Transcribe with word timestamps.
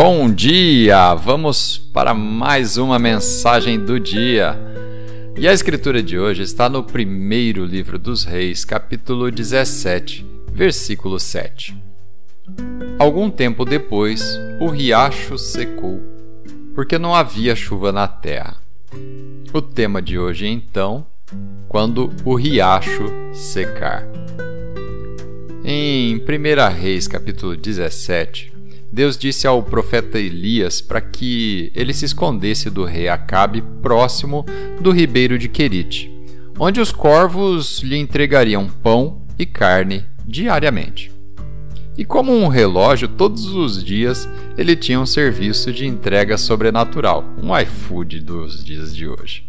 Bom 0.00 0.32
dia! 0.32 1.12
Vamos 1.12 1.76
para 1.76 2.14
mais 2.14 2.76
uma 2.76 3.00
mensagem 3.00 3.84
do 3.84 3.98
dia. 3.98 4.56
E 5.36 5.48
a 5.48 5.52
escritura 5.52 6.00
de 6.00 6.16
hoje 6.16 6.42
está 6.42 6.68
no 6.68 6.84
primeiro 6.84 7.64
livro 7.64 7.98
dos 7.98 8.22
Reis, 8.22 8.64
capítulo 8.64 9.28
17, 9.28 10.24
versículo 10.52 11.18
7. 11.18 11.76
Algum 12.96 13.28
tempo 13.28 13.64
depois, 13.64 14.38
o 14.60 14.68
riacho 14.68 15.36
secou, 15.36 16.00
porque 16.76 16.96
não 16.96 17.12
havia 17.12 17.56
chuva 17.56 17.90
na 17.90 18.06
terra. 18.06 18.56
O 19.52 19.60
tema 19.60 20.00
de 20.00 20.16
hoje, 20.16 20.46
então, 20.46 21.04
quando 21.68 22.14
o 22.24 22.36
riacho 22.36 23.04
secar. 23.32 24.06
Em 25.64 26.18
1 26.18 26.80
Reis, 26.80 27.08
capítulo 27.08 27.56
17, 27.56 28.57
Deus 28.98 29.16
disse 29.16 29.46
ao 29.46 29.62
profeta 29.62 30.18
Elias 30.18 30.80
para 30.80 31.00
que 31.00 31.70
ele 31.72 31.94
se 31.94 32.04
escondesse 32.04 32.68
do 32.68 32.82
rei 32.82 33.08
Acabe 33.08 33.62
próximo 33.80 34.44
do 34.80 34.90
ribeiro 34.90 35.38
de 35.38 35.48
Querite, 35.48 36.10
onde 36.58 36.80
os 36.80 36.90
corvos 36.90 37.78
lhe 37.78 37.96
entregariam 37.96 38.66
pão 38.66 39.22
e 39.38 39.46
carne 39.46 40.04
diariamente. 40.26 41.12
E 41.96 42.04
como 42.04 42.32
um 42.32 42.48
relógio, 42.48 43.06
todos 43.06 43.46
os 43.46 43.84
dias 43.84 44.28
ele 44.56 44.74
tinha 44.74 44.98
um 44.98 45.06
serviço 45.06 45.72
de 45.72 45.86
entrega 45.86 46.36
sobrenatural, 46.36 47.24
um 47.40 47.56
iFood 47.56 48.18
dos 48.18 48.64
dias 48.64 48.96
de 48.96 49.06
hoje. 49.06 49.46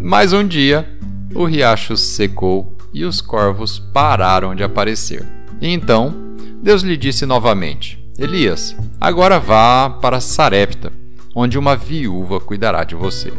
Mas 0.00 0.32
um 0.32 0.46
dia, 0.46 0.88
o 1.34 1.44
riacho 1.44 1.96
secou 1.96 2.72
e 2.94 3.04
os 3.04 3.20
corvos 3.20 3.80
pararam 3.80 4.54
de 4.54 4.62
aparecer. 4.62 5.26
E 5.60 5.66
então, 5.66 6.14
Deus 6.62 6.82
lhe 6.82 6.96
disse 6.96 7.26
novamente: 7.26 7.99
Elias, 8.20 8.76
agora 9.00 9.40
vá 9.40 9.88
para 9.88 10.20
Sarepta, 10.20 10.92
onde 11.34 11.58
uma 11.58 11.74
viúva 11.74 12.38
cuidará 12.38 12.84
de 12.84 12.94
você. 12.94 13.32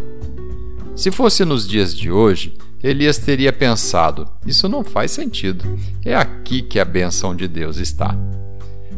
Se 0.95 1.11
fosse 1.11 1.45
nos 1.45 1.67
dias 1.67 1.95
de 1.95 2.11
hoje, 2.11 2.55
Elias 2.81 3.19
teria 3.19 3.53
pensado: 3.53 4.27
isso 4.43 4.67
não 4.67 4.83
faz 4.83 5.11
sentido, 5.11 5.77
é 6.03 6.15
aqui 6.15 6.63
que 6.63 6.79
a 6.79 6.83
benção 6.83 7.35
de 7.35 7.47
Deus 7.47 7.77
está. 7.77 8.17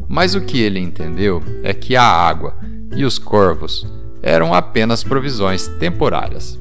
Mas 0.08 0.36
o 0.36 0.42
que 0.42 0.62
ele 0.62 0.80
entendeu 0.80 1.44
é 1.64 1.74
que 1.74 1.98
a 1.98 2.04
água 2.04 2.56
e 2.96 3.04
os 3.04 3.20
corvos 3.20 3.86
eram 4.22 4.54
apenas 4.54 5.04
provisões 5.04 5.68
temporárias. 5.68 6.58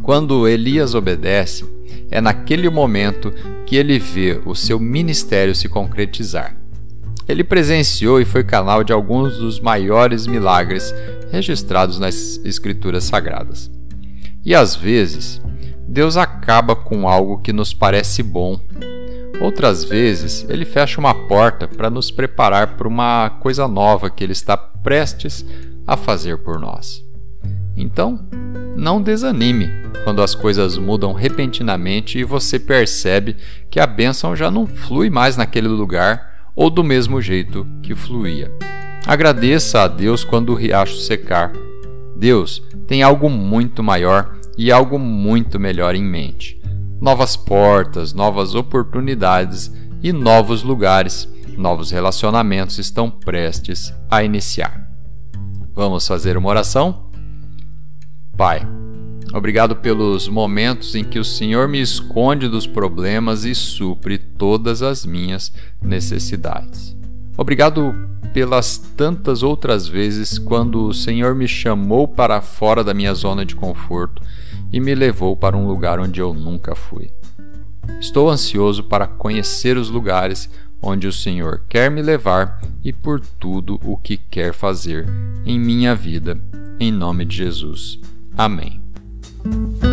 Quando 0.00 0.46
Elias 0.46 0.94
obedece, 0.94 1.64
é 2.08 2.20
naquele 2.20 2.70
momento 2.70 3.32
que 3.66 3.74
ele 3.74 3.98
vê 3.98 4.40
o 4.46 4.54
seu 4.54 4.78
ministério 4.78 5.56
se 5.56 5.68
concretizar. 5.68 6.61
Ele 7.28 7.44
presenciou 7.44 8.20
e 8.20 8.24
foi 8.24 8.42
canal 8.42 8.82
de 8.82 8.92
alguns 8.92 9.36
dos 9.38 9.60
maiores 9.60 10.26
milagres 10.26 10.94
registrados 11.30 11.98
nas 11.98 12.40
Escrituras 12.44 13.04
Sagradas. 13.04 13.70
E 14.44 14.54
às 14.54 14.74
vezes, 14.74 15.40
Deus 15.86 16.16
acaba 16.16 16.74
com 16.74 17.08
algo 17.08 17.38
que 17.38 17.52
nos 17.52 17.72
parece 17.72 18.22
bom. 18.22 18.60
Outras 19.40 19.84
vezes, 19.84 20.44
ele 20.48 20.64
fecha 20.64 21.00
uma 21.00 21.14
porta 21.14 21.68
para 21.68 21.90
nos 21.90 22.10
preparar 22.10 22.76
para 22.76 22.88
uma 22.88 23.30
coisa 23.40 23.66
nova 23.68 24.10
que 24.10 24.24
ele 24.24 24.32
está 24.32 24.56
prestes 24.56 25.44
a 25.86 25.96
fazer 25.96 26.38
por 26.38 26.58
nós. 26.58 27.04
Então, 27.76 28.20
não 28.76 29.00
desanime 29.00 29.70
quando 30.04 30.22
as 30.22 30.34
coisas 30.34 30.76
mudam 30.76 31.12
repentinamente 31.12 32.18
e 32.18 32.24
você 32.24 32.58
percebe 32.58 33.36
que 33.70 33.78
a 33.78 33.86
bênção 33.86 34.34
já 34.34 34.50
não 34.50 34.66
flui 34.66 35.08
mais 35.08 35.36
naquele 35.36 35.68
lugar 35.68 36.31
ou 36.54 36.70
do 36.70 36.84
mesmo 36.84 37.20
jeito 37.20 37.66
que 37.82 37.94
fluía. 37.94 38.52
Agradeça 39.06 39.82
a 39.82 39.88
Deus 39.88 40.24
quando 40.24 40.50
o 40.50 40.54
riacho 40.54 40.96
secar. 40.96 41.52
Deus 42.16 42.62
tem 42.86 43.02
algo 43.02 43.28
muito 43.28 43.82
maior 43.82 44.36
e 44.56 44.70
algo 44.70 44.98
muito 44.98 45.58
melhor 45.58 45.94
em 45.94 46.04
mente. 46.04 46.60
Novas 47.00 47.36
portas, 47.36 48.12
novas 48.12 48.54
oportunidades 48.54 49.72
e 50.02 50.12
novos 50.12 50.62
lugares, 50.62 51.28
novos 51.56 51.90
relacionamentos 51.90 52.78
estão 52.78 53.10
prestes 53.10 53.92
a 54.10 54.22
iniciar. 54.22 54.88
Vamos 55.74 56.06
fazer 56.06 56.36
uma 56.36 56.48
oração? 56.48 57.10
Pai, 58.36 58.66
Obrigado 59.32 59.76
pelos 59.76 60.28
momentos 60.28 60.94
em 60.94 61.04
que 61.04 61.18
o 61.18 61.24
Senhor 61.24 61.68
me 61.68 61.80
esconde 61.80 62.48
dos 62.48 62.66
problemas 62.66 63.44
e 63.44 63.54
supre 63.54 64.18
todas 64.18 64.82
as 64.82 65.06
minhas 65.06 65.52
necessidades. 65.80 66.96
Obrigado 67.36 67.94
pelas 68.32 68.78
tantas 68.78 69.42
outras 69.42 69.86
vezes 69.86 70.38
quando 70.38 70.86
o 70.86 70.94
Senhor 70.94 71.34
me 71.34 71.46
chamou 71.46 72.08
para 72.08 72.40
fora 72.40 72.82
da 72.82 72.94
minha 72.94 73.14
zona 73.14 73.44
de 73.44 73.54
conforto 73.54 74.22
e 74.72 74.80
me 74.80 74.94
levou 74.94 75.36
para 75.36 75.56
um 75.56 75.66
lugar 75.66 76.00
onde 76.00 76.20
eu 76.20 76.32
nunca 76.32 76.74
fui. 76.74 77.10
Estou 78.00 78.30
ansioso 78.30 78.84
para 78.84 79.06
conhecer 79.06 79.76
os 79.76 79.90
lugares 79.90 80.48
onde 80.80 81.06
o 81.06 81.12
Senhor 81.12 81.62
quer 81.68 81.90
me 81.90 82.02
levar 82.02 82.60
e 82.82 82.92
por 82.92 83.20
tudo 83.20 83.78
o 83.84 83.96
que 83.96 84.16
quer 84.16 84.52
fazer 84.52 85.06
em 85.46 85.58
minha 85.58 85.94
vida, 85.94 86.36
em 86.80 86.90
nome 86.90 87.24
de 87.24 87.36
Jesus. 87.36 87.98
Amém. 88.36 88.81
Thank 89.44 89.82
you. 89.82 89.91